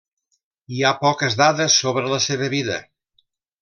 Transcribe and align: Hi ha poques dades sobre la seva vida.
Hi 0.77 0.81
ha 0.87 0.93
poques 1.03 1.37
dades 1.43 1.79
sobre 1.85 2.09
la 2.17 2.23
seva 2.31 2.53
vida. 2.59 2.83